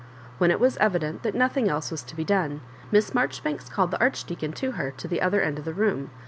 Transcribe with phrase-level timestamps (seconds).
[0.39, 2.61] When it was evident that nothing elae was to be done,
[2.91, 6.09] Miss Maijoribanks called the Arch deacon to her to the other end of the room.